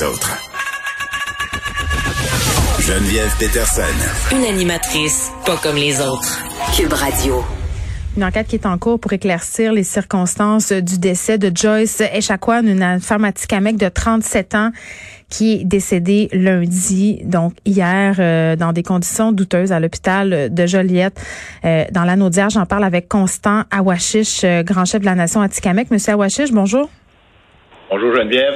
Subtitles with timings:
[0.00, 0.38] les autres.
[2.80, 3.82] Geneviève Peterson.
[4.32, 6.42] Une animatrice pas comme les autres.
[6.76, 7.44] Cube Radio.
[8.16, 12.66] Une enquête qui est en cours pour éclaircir les circonstances du décès de Joyce Echaquan,
[12.66, 14.70] une femme à de 37 ans
[15.28, 21.20] qui est décédée lundi, donc hier, euh, dans des conditions douteuses à l'hôpital de Joliette,
[21.64, 22.50] euh, dans la Naudière.
[22.50, 25.92] J'en parle avec Constant Awashish, euh, grand chef de la nation Atikamekw.
[25.92, 26.90] Monsieur Awashish, bonjour.
[27.90, 28.54] Bonjour Geneviève.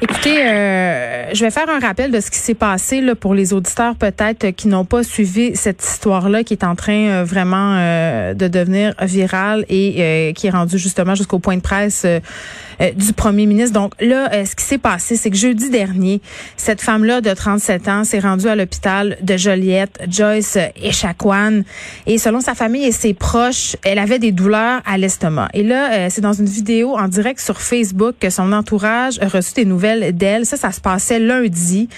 [0.00, 3.52] Écoutez, euh, je vais faire un rappel de ce qui s'est passé là, pour les
[3.52, 8.34] auditeurs peut-être qui n'ont pas suivi cette histoire-là qui est en train euh, vraiment euh,
[8.34, 12.04] de devenir virale et qui est rendue justement jusqu'au point de presse
[12.96, 13.72] du premier ministre.
[13.72, 16.20] Donc là, ce qui s'est passé, c'est que jeudi dernier,
[16.56, 21.62] cette femme-là de 37 ans s'est rendue à l'hôpital de Joliette, Joyce Echaquan,
[22.06, 25.48] et selon sa famille et ses proches, elle avait des douleurs à l'estomac.
[25.54, 29.54] Et là, c'est dans une vidéo en direct sur Facebook que son entourage a reçu
[29.54, 30.46] des nouvelles d'elle.
[30.46, 31.88] Ça, ça se passait lundi.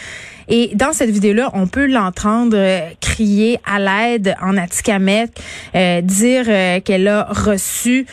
[0.48, 5.31] Et dans cette vidéo-là, on peut l'entendre euh, crier à l'aide en Atikamek,
[5.75, 8.06] euh, dire euh, qu'elle a reçu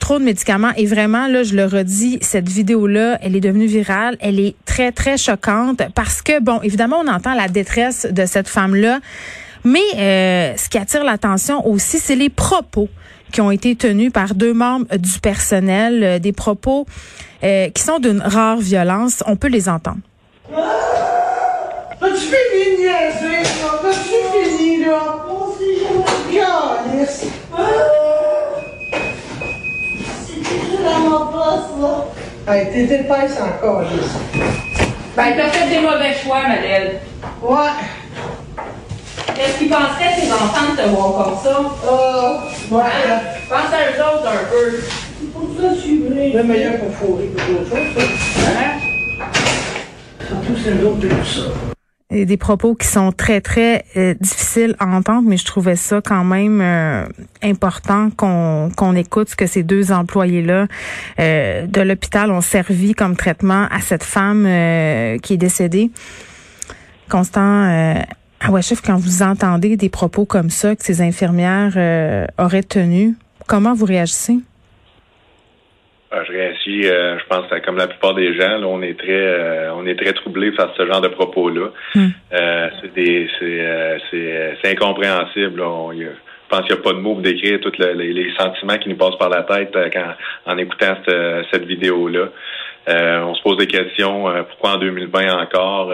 [0.00, 0.72] trop de médicaments.
[0.76, 4.16] Et vraiment, là, je le redis, cette vidéo-là, elle est devenue virale.
[4.20, 8.48] Elle est très, très choquante parce que, bon, évidemment, on entend la détresse de cette
[8.48, 8.98] femme-là.
[9.62, 12.88] Mais ce qui attire l'attention aussi, c'est les propos
[13.30, 16.86] qui ont été tenus par deux membres du personnel, des propos
[17.42, 19.22] euh, qui sont d'une rare violence.
[19.26, 19.98] On peut les entendre.
[26.30, 27.26] Calice!
[30.26, 32.06] C'est déjà dans mon poste, là.
[32.52, 33.88] Hey, t'es épaisse encore, là.
[35.16, 36.96] Ben, t'as fait des mauvais choix, Madeleine.
[37.40, 37.56] Ouais.
[39.36, 41.60] Qu'est-ce qu'ils penseraient, ces enfants, de te voir comme ça?
[41.88, 42.82] Euh, ouais.
[42.82, 43.20] Hein?
[43.48, 44.80] Pense à eux autres un peu.
[46.34, 48.04] Le meilleur pour fourrer que d'autres choses,
[48.48, 48.80] Hein?
[50.26, 51.69] Surtout c'est l'autre tout ça.
[52.10, 56.24] Des propos qui sont très, très euh, difficiles à entendre, mais je trouvais ça quand
[56.24, 57.06] même euh,
[57.40, 60.66] important qu'on qu'on écoute ce que ces deux employés-là
[61.20, 64.42] euh, de l'hôpital ont servi comme traitement à cette femme
[65.22, 65.92] qui est décédée.
[67.08, 68.02] Constant
[68.40, 71.76] ah chef, quand vous entendez des propos comme ça que ces infirmières
[72.38, 73.14] auraient tenus,
[73.46, 74.40] comment vous réagissez?
[76.12, 79.12] Ah, je réagis, euh, je pense, comme la plupart des gens, là, on est très,
[79.12, 81.68] euh, on est très troublé face à ce genre de propos-là.
[81.94, 82.08] Hmm.
[82.32, 85.62] Euh, c'est des, c'est, c'est, incompréhensible.
[85.62, 86.06] je
[86.48, 89.18] pense qu'il n'y a pas de mots pour décrire tous les, sentiments qui nous passent
[89.20, 90.14] par la tête quand,
[90.46, 92.26] en écoutant cette, cette vidéo-là.
[92.88, 94.24] on se pose des questions.
[94.48, 95.92] pourquoi en 2020 encore?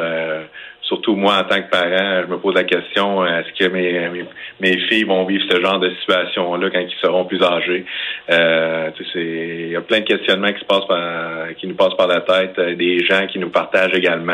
[0.86, 4.24] Surtout moi en tant que parent, je me pose la question euh, est-ce que mes,
[4.60, 7.84] mes, filles vont vivre ce genre de situation-là quand ils seront plus âgés?
[8.30, 12.06] Euh, Il y a plein de questionnements qui se passent par, qui nous passent par
[12.06, 14.32] la tête, euh, des gens qui nous partagent également.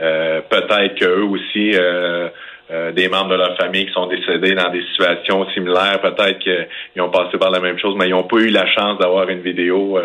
[0.00, 1.76] Euh, peut-être qu'eux aussi.
[2.70, 6.00] Des membres de leur famille qui sont décédés dans des situations similaires.
[6.00, 8.98] Peut-être qu'ils ont passé par la même chose, mais ils n'ont pas eu la chance
[8.98, 9.98] d'avoir une vidéo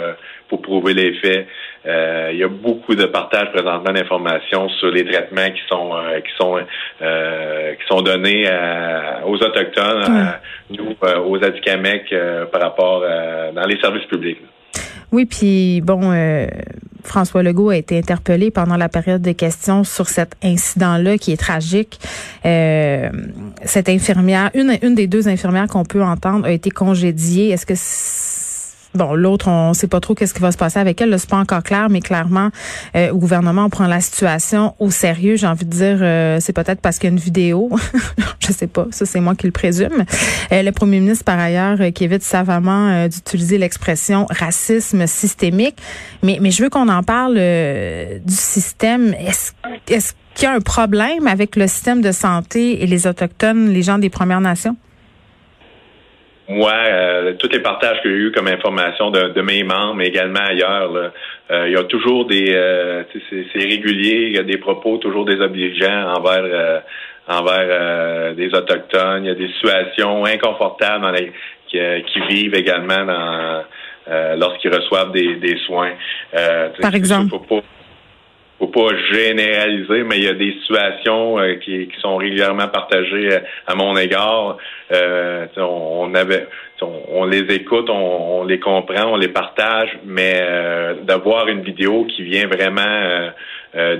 [0.50, 1.48] pour prouver les faits.
[1.86, 6.20] Euh, il y a beaucoup de partage présentement d'informations sur les traitements qui sont euh,
[6.20, 6.58] qui sont
[7.02, 8.50] euh, qui sont donnés
[9.26, 10.34] aux autochtones,
[10.70, 10.96] nous,
[11.26, 13.02] aux Atikamekw par rapport
[13.54, 14.40] dans les services publics.
[15.12, 16.12] Oui, puis bon,
[17.04, 21.38] François Legault a été interpellé pendant la période des questions sur cet incident-là qui est
[21.38, 22.00] tragique.
[22.44, 27.50] cette infirmière, une, une des deux infirmières qu'on peut entendre, a été congédiée.
[27.50, 27.76] Est-ce que
[28.96, 31.18] Bon, l'autre, on ne sait pas trop qu'est-ce qui va se passer avec elle.
[31.20, 32.50] C'est pas encore clair, mais clairement,
[32.96, 35.36] euh, au gouvernement, on prend la situation au sérieux.
[35.36, 37.70] J'ai envie de dire, euh, c'est peut-être parce qu'il y a une vidéo.
[38.40, 38.88] je sais pas.
[38.90, 40.06] Ça, c'est moi qui le présume.
[40.52, 45.76] Euh, le premier ministre, par ailleurs, qui évite savamment d'utiliser l'expression racisme systémique.
[46.24, 49.14] Mais, mais je veux qu'on en parle du système.
[49.14, 49.52] Est-ce,
[49.88, 53.84] est-ce qu'il y a un problème avec le système de santé et les autochtones, les
[53.84, 54.76] gens des Premières Nations?
[56.50, 60.08] Moi, euh, tous les partages que j'ai eu comme information de, de, mes membres, mais
[60.08, 60.92] également ailleurs,
[61.52, 65.26] euh, il y a toujours des, euh, c'est régulier, il y a des propos toujours
[65.26, 66.82] désobligeants envers
[67.28, 69.26] envers des autochtones.
[69.26, 71.32] Il y a des situations inconfortables dans les,
[71.68, 73.64] qui, vivent également dans
[74.38, 75.92] lorsqu'ils reçoivent des, des soins.
[76.82, 77.30] Par exemple?
[77.30, 77.62] faut pas
[79.12, 83.76] généraliser, mais il y a des situations euh, qui, qui, sont régulièrement partagées euh, à,
[83.76, 84.58] mon égard.
[84.92, 86.48] Euh, on, avait,
[86.82, 92.24] on, les écoute, on, les comprend, on les partage, mais euh, d'avoir une vidéo qui
[92.24, 93.30] vient vraiment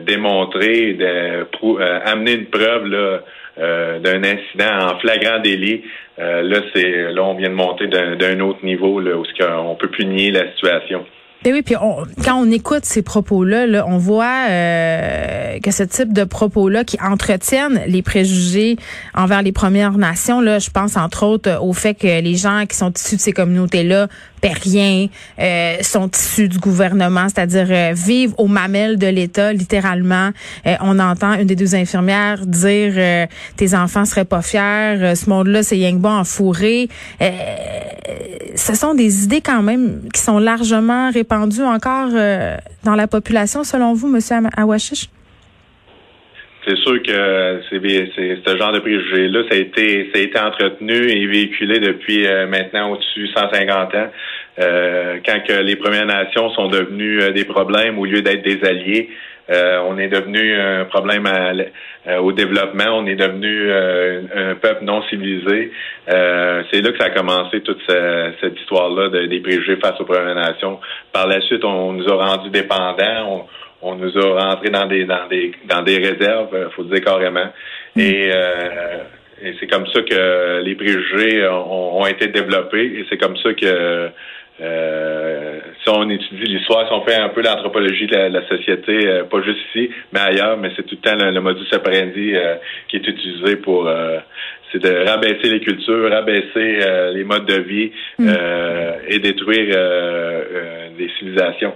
[0.04, 1.46] démontrer, de,
[2.10, 3.20] amener une preuve là,
[4.00, 5.84] d'un incident en flagrant délit,
[6.18, 9.24] là c'est là on vient de monter d'un autre niveau là, où
[9.60, 11.06] on peut plus nier la situation.
[11.46, 11.76] Ben oui, puis
[12.26, 16.98] quand on écoute ces propos-là, là, on voit euh, que ce type de propos-là qui
[17.02, 18.76] entretiennent les préjugés
[19.16, 22.76] envers les Premières Nations, là, je pense entre autres au fait que les gens qui
[22.76, 24.10] sont issus de ces communautés-là
[24.42, 25.08] paient rien,
[25.40, 30.32] euh, sont issus du gouvernement, c'est-à-dire euh, vivent aux mamelles de l'État, littéralement.
[30.82, 35.78] on entend une des deux infirmières dire tes enfants seraient pas fiers, ce monde-là c'est
[35.78, 36.90] yang bon en fourré.
[37.20, 43.64] ce sont des idées quand même qui sont largement répandu encore euh, dans la population,
[43.64, 45.10] selon vous, Monsieur Awashish?
[46.90, 51.28] Sûr que c'est ce genre de préjugés-là, ça a été ça a été entretenu et
[51.28, 54.08] véhiculé depuis euh, maintenant au-dessus de 150 ans.
[54.60, 59.10] Euh, quand que les Premières Nations sont devenues des problèmes au lieu d'être des alliés,
[59.50, 63.00] euh, on est devenu un problème euh, au développement.
[63.00, 65.72] On est devenu euh, un peuple non civilisé.
[66.08, 70.80] c'est là que ça a commencé toute cette histoire-là des préjugés face aux Premières Nations.
[71.12, 73.28] Par la suite, on nous a rendus dépendants.
[73.28, 73.46] On,
[73.84, 77.50] nous a rentrés dans des dans des dans des réserves, faut dire carrément.
[77.96, 78.00] Mm.
[78.02, 78.32] Et,
[79.58, 83.00] c'est comme ça que les préjugés ont, ont été développés.
[83.00, 84.12] Et c'est comme ça que
[84.62, 89.24] euh, si on étudie l'histoire, si on fait un peu l'anthropologie de la, société, euh,
[89.24, 92.56] pas juste ici, mais ailleurs, mais c'est tout le temps le, modus operandi euh,
[92.90, 93.90] qui est utilisé pour
[94.72, 96.80] c'est de rabaisser les cultures, rabaisser
[97.14, 98.30] les modes de vie mm.
[99.08, 99.76] et détruire
[100.98, 101.74] les civilisations.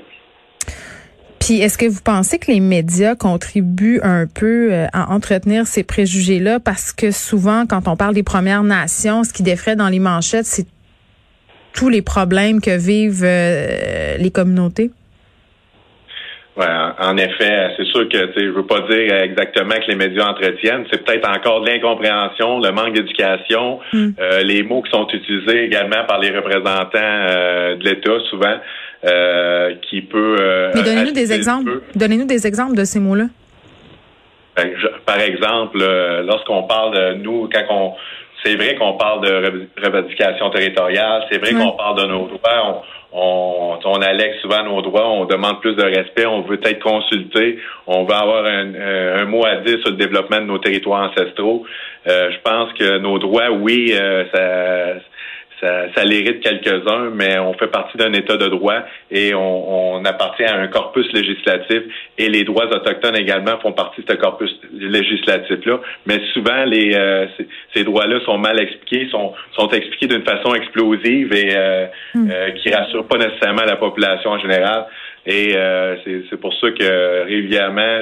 [1.46, 6.60] Puis, est-ce que vous pensez que les médias contribuent un peu à entretenir ces préjugés-là?
[6.60, 10.46] Parce que souvent, quand on parle des Premières Nations, ce qui défrait dans les manchettes,
[10.46, 10.68] c'est
[11.74, 14.92] tous les problèmes que vivent euh, les communautés?
[16.56, 16.68] Ouais,
[17.00, 20.86] en effet, c'est sûr que je veux pas dire exactement que les médias entretiennent.
[20.92, 24.10] C'est peut-être encore de l'incompréhension, le manque d'éducation, hmm.
[24.20, 28.56] euh, les mots qui sont utilisés également par les représentants euh, de l'État souvent,
[29.90, 30.72] qui peut.
[30.76, 31.82] Mais donnez-nous des exemples.
[31.96, 33.26] Donnez-nous des exemples de ces mots-là.
[34.56, 34.70] Ben,
[35.06, 35.80] par exemple,
[36.26, 37.94] lorsqu'on parle de nous, quand on
[38.44, 42.84] c'est vrai qu'on parle de revendication territoriale, c'est vrai qu'on parle de nos droits,
[43.14, 47.60] on, on, allègue souvent nos droits, on demande plus de respect, on veut être consulté,
[47.88, 51.64] on veut avoir un, un, mot à dire sur le développement de nos territoires ancestraux.
[52.08, 55.00] Euh, je pense que nos droits, oui, euh, ça
[55.64, 58.80] ça, ça l'hérite quelques-uns, mais on fait partie d'un État de droit
[59.10, 61.84] et on, on, appartient à un corpus législatif
[62.18, 65.80] et les droits autochtones également font partie de ce corpus législatif-là.
[66.06, 67.28] Mais souvent, les euh,
[67.74, 72.30] ces, droits-là sont mal expliqués, sont, sont expliqués d'une façon explosive et euh, hmm.
[72.30, 74.86] euh, qui rassure pas nécessairement la population en général.
[75.26, 75.96] Et euh,
[76.30, 78.02] c'est pour ça que régulièrement,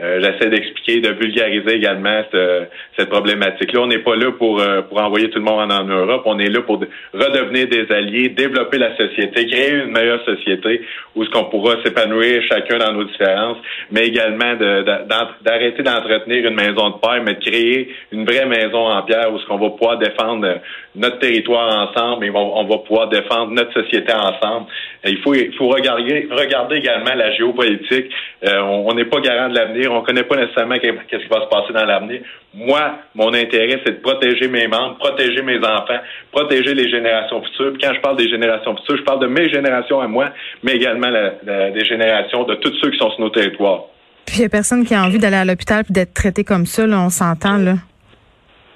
[0.00, 3.82] euh, j'essaie d'expliquer, de vulgariser également cette, cette problématique-là.
[3.82, 6.22] On n'est pas là pour, euh, pour envoyer tout le monde en, Europe.
[6.24, 6.82] On est là pour
[7.12, 10.80] redevenir des alliés, développer la société, créer une meilleure société
[11.14, 13.58] où ce qu'on pourra s'épanouir chacun dans nos différences,
[13.90, 19.02] mais également d'arrêter d'entretenir une maison de paix, mais de créer une vraie maison en
[19.02, 20.60] pierre où ce qu'on va pouvoir défendre
[20.96, 24.66] notre territoire ensemble et on, va pouvoir défendre notre société ensemble.
[25.04, 28.10] il faut, il faut regarder, regarder également la géopolitique.
[28.46, 29.92] Euh, on n'est pas garant de l'avenir.
[29.92, 32.20] On ne connaît pas nécessairement qu'est-ce qui va se passer dans l'avenir.
[32.54, 35.98] Moi, mon intérêt, c'est de protéger mes membres, protéger mes enfants,
[36.30, 37.72] protéger les générations futures.
[37.72, 40.30] Puis quand je parle des générations futures, je parle de mes générations à moi,
[40.62, 43.84] mais également des générations de tous ceux qui sont sur nos territoires.
[44.26, 46.66] Puis il n'y a personne qui a envie d'aller à l'hôpital et d'être traité comme
[46.66, 47.74] ça, là, on s'entend, là.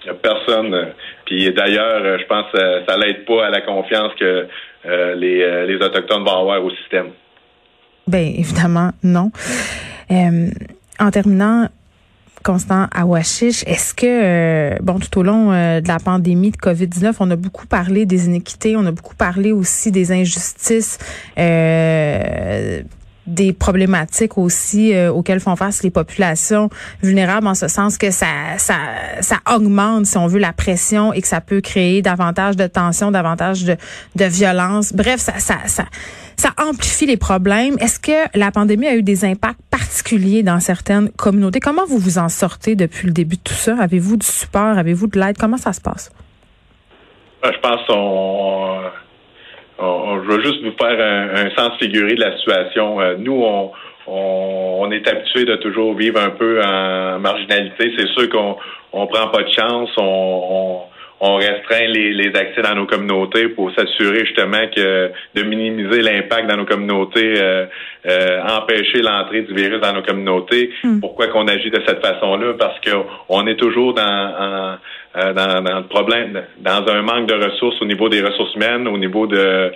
[0.04, 0.74] Il n'y a personne.
[0.74, 0.84] Euh,
[1.24, 4.46] puis d'ailleurs, euh, je pense que ça, l'aide pas à la confiance que
[4.84, 7.10] les, les Autochtones vont avoir au système.
[8.08, 9.30] Ben évidemment non.
[10.10, 10.50] Euh,
[10.98, 11.68] en terminant,
[12.44, 17.16] Constant Awashish, est-ce que, euh, bon, tout au long euh, de la pandémie de COVID-19,
[17.20, 20.98] on a beaucoup parlé des inéquités, on a beaucoup parlé aussi des injustices,
[23.28, 26.70] des problématiques aussi auxquelles font face les populations
[27.02, 28.76] vulnérables, en ce sens que ça, ça,
[29.20, 33.10] ça augmente, si on veut, la pression et que ça peut créer davantage de tensions,
[33.10, 33.76] davantage de,
[34.16, 34.92] de violence.
[34.92, 35.84] Bref, ça, ça, ça
[36.38, 37.76] ça amplifie les problèmes.
[37.80, 41.58] Est-ce que la pandémie a eu des impacts particuliers dans certaines communautés?
[41.58, 43.76] Comment vous vous en sortez depuis le début de tout ça?
[43.80, 44.78] Avez-vous du support?
[44.78, 45.36] Avez-vous de l'aide?
[45.36, 46.12] Comment ça se passe?
[47.42, 48.82] Ben, je pense qu'on
[49.78, 53.00] on, je veux juste vous faire un, sens figuré de la situation.
[53.00, 53.72] Euh, nous, on,
[54.06, 57.92] on, est habitué de toujours vivre un peu en marginalité.
[57.96, 58.56] C'est sûr qu'on
[58.92, 59.90] on prend pas de chance.
[59.96, 60.80] On, on
[61.20, 66.56] restreint les, les, accès dans nos communautés pour s'assurer justement que de minimiser l'impact dans
[66.56, 67.66] nos communautés, euh,
[68.06, 70.70] euh, empêcher l'entrée du virus dans nos communautés.
[70.84, 71.00] Hmm.
[71.00, 72.54] Pourquoi qu'on agit de cette façon-là?
[72.58, 72.90] Parce que
[73.28, 77.86] on est toujours dans, euh, dans, dans, le problème, dans un manque de ressources au
[77.86, 79.72] niveau des ressources humaines, au niveau de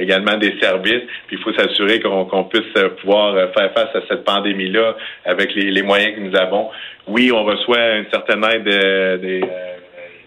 [0.00, 1.02] également des services.
[1.28, 5.82] Puis il faut s'assurer qu'on puisse pouvoir faire face à cette pandémie-là avec les, les,
[5.82, 6.68] moyens que nous avons.
[7.06, 9.40] Oui, on reçoit une certaine aide des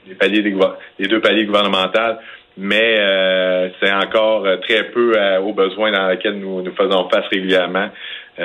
[0.08, 2.20] les paliers des, deux paliers gouvernementaux,
[2.58, 7.10] mais euh, c'est encore euh, très peu euh, aux besoins dans lesquels nous, nous faisons
[7.10, 7.90] face régulièrement.
[8.38, 8.44] il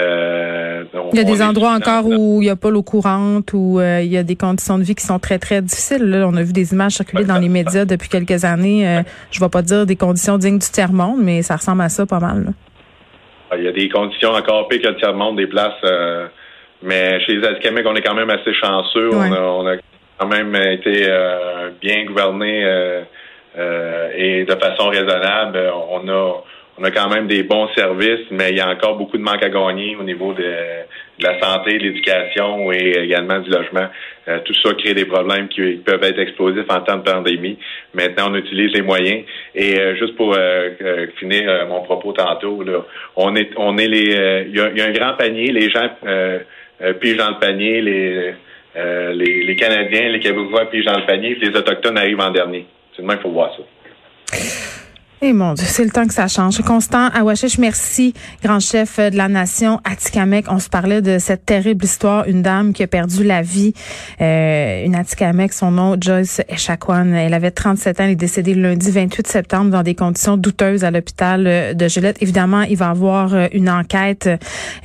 [1.12, 4.16] y a des endroits encore où il n'y a pas l'eau courante, où il y
[4.16, 6.04] a des conditions de vie qui sont très, très difficiles.
[6.04, 9.02] Là, on a vu des images circuler dans les médias depuis quelques années.
[9.30, 12.06] je ne vais pas dire des conditions dignes du tiers-monde, mais ça ressemble à ça
[12.06, 12.52] pas mal.
[13.50, 15.82] Ah, il y a des conditions encore pires que le tiers-monde, des places.
[16.82, 19.10] mais chez les Atikamekw, on est quand même assez chanceux.
[19.12, 19.76] on a
[20.20, 23.02] quand même été euh, bien gouverné euh,
[23.58, 25.58] euh, et de façon raisonnable.
[25.90, 26.44] On a
[26.78, 29.42] on a quand même des bons services, mais il y a encore beaucoup de manque
[29.42, 30.50] à gagner au niveau de,
[31.18, 33.86] la santé, de l'éducation et également du logement.
[34.46, 37.58] tout ça crée des problèmes qui peuvent être explosifs en temps de pandémie.
[37.92, 39.24] Maintenant, on utilise les moyens.
[39.54, 40.34] Et juste pour
[41.18, 42.78] finir mon propos tantôt, là,
[43.14, 45.90] on est on est les il y, a, un grand panier, les gens
[46.98, 48.32] pigent dans le panier, les
[48.76, 52.30] euh, les, les, Canadiens, les Québécois puis dans le panier, puis les Autochtones arrivent en
[52.30, 52.66] dernier.
[52.96, 53.62] C'est il faut voir ça.
[55.22, 56.62] Eh mon Dieu, c'est le temps que ça change.
[56.62, 60.46] Constant Awashish, merci, grand chef de la nation Atikamek.
[60.48, 63.74] On se parlait de cette terrible histoire, une dame qui a perdu la vie,
[64.22, 67.12] euh, une Atikamek, son nom Joyce Echaquan.
[67.12, 70.84] Elle avait 37 ans, elle est décédée le lundi 28 septembre dans des conditions douteuses
[70.84, 72.16] à l'hôpital de Gillette.
[72.22, 74.26] Évidemment, il va y avoir euh, une enquête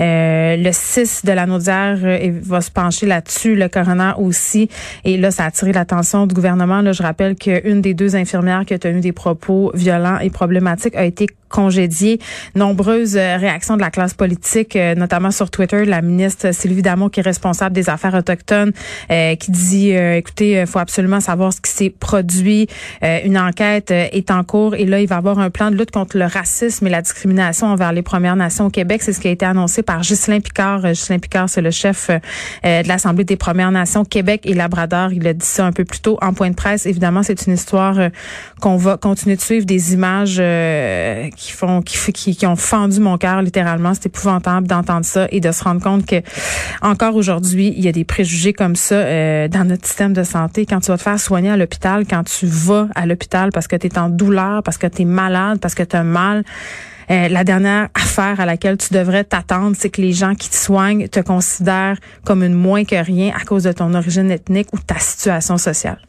[0.02, 4.68] euh, le 6 de la Naudière il va se pencher là-dessus, le coroner aussi.
[5.06, 6.82] Et là, ça a attiré l'attention du gouvernement.
[6.82, 11.06] Là, je rappelle qu'une des deux infirmières qui a tenu des propos violents problématique a
[11.06, 12.20] été congédiée.
[12.56, 17.08] Nombreuses euh, réactions de la classe politique, euh, notamment sur Twitter, la ministre Sylvie Damon,
[17.10, 18.74] qui est responsable des affaires autochtones,
[19.12, 22.68] euh, qui dit, écoutez, il faut absolument savoir ce qui s'est produit.
[23.02, 25.92] une enquête est en cours et là, il va y avoir un plan de lutte
[25.92, 29.02] contre le racisme et la discrimination envers les Premières Nations au Québec.
[29.04, 30.82] C'est ce qui a été annoncé par Ghislain Picard.
[30.82, 32.10] Ghislain Picard, c'est le chef
[32.64, 35.14] de l'Assemblée des Premières Nations Québec et Labrador.
[35.14, 36.86] Il a dit ça un peu plus tôt en point de presse.
[36.86, 37.98] Évidemment, c'est une histoire
[38.60, 43.18] qu'on va continuer de suivre des images qui font qui, qui, qui ont fendu mon
[43.18, 43.94] cœur littéralement.
[43.94, 46.22] C'est épouvantable d'entendre ça et de se rendre compte que
[46.82, 50.66] encore aujourd'hui, il y a des préjugés comme ça euh, dans notre système de santé.
[50.66, 53.76] Quand tu vas te faire soigner à l'hôpital, quand tu vas à l'hôpital parce que
[53.76, 56.44] tu es en douleur, parce que tu es malade, parce que tu as mal,
[57.12, 60.56] euh, la dernière affaire à laquelle tu devrais t'attendre, c'est que les gens qui te
[60.56, 64.80] soignent te considèrent comme une moins que rien à cause de ton origine ethnique ou
[64.80, 66.00] ta situation sociale.